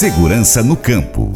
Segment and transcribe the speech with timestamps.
[0.00, 1.30] Segurança no campo.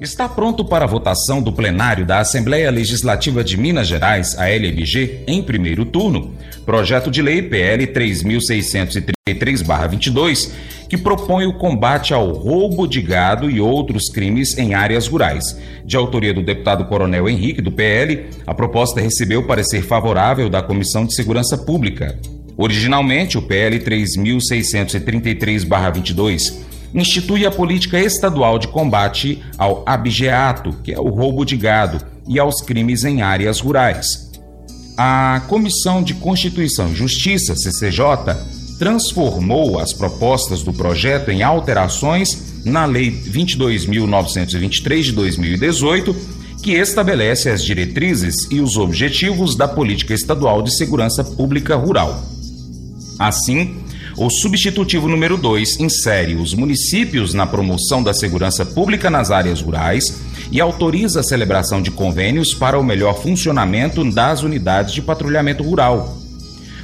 [0.00, 5.24] Está pronto para a votação do plenário da Assembleia Legislativa de Minas Gerais, a LMG,
[5.26, 10.52] em primeiro turno, projeto de lei PL 3633-22,
[10.88, 15.58] que propõe o combate ao roubo de gado e outros crimes em áreas rurais.
[15.84, 21.06] De autoria do deputado Coronel Henrique, do PL, a proposta recebeu parecer favorável da Comissão
[21.06, 22.18] de Segurança Pública.
[22.56, 26.64] Originalmente, o PL 3633-22
[26.94, 32.38] institui a política estadual de combate ao abigeato, que é o roubo de gado, e
[32.38, 34.30] aos crimes em áreas rurais.
[34.96, 38.34] A Comissão de Constituição e Justiça, CCJ,
[38.78, 46.16] transformou as propostas do projeto em alterações na Lei 22.923 de 2018,
[46.62, 52.35] que estabelece as diretrizes e os objetivos da Política Estadual de Segurança Pública Rural.
[53.18, 53.76] Assim,
[54.16, 60.04] o substitutivo número 2 insere os municípios na promoção da segurança pública nas áreas rurais
[60.50, 66.18] e autoriza a celebração de convênios para o melhor funcionamento das unidades de patrulhamento rural.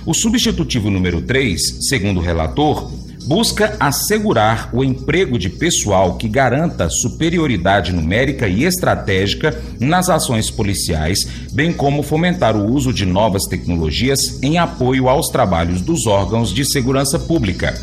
[0.05, 2.91] O substitutivo número 3, segundo o relator,
[3.27, 11.27] busca assegurar o emprego de pessoal que garanta superioridade numérica e estratégica nas ações policiais,
[11.53, 16.65] bem como fomentar o uso de novas tecnologias em apoio aos trabalhos dos órgãos de
[16.65, 17.75] segurança pública.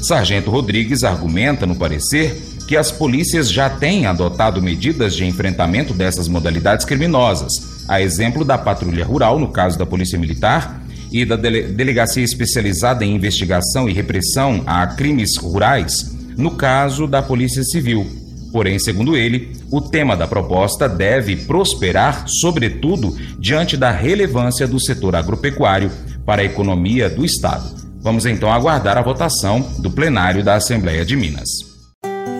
[0.00, 6.26] Sargento Rodrigues argumenta no parecer que as polícias já têm adotado medidas de enfrentamento dessas
[6.28, 10.81] modalidades criminosas, a exemplo da patrulha rural, no caso da Polícia Militar,
[11.12, 15.92] e da Dele Delegacia Especializada em Investigação e Repressão a Crimes Rurais,
[16.36, 18.06] no caso da Polícia Civil.
[18.52, 25.16] Porém, segundo ele, o tema da proposta deve prosperar, sobretudo, diante da relevância do setor
[25.16, 25.90] agropecuário
[26.26, 27.82] para a economia do Estado.
[28.00, 31.48] Vamos então aguardar a votação do plenário da Assembleia de Minas.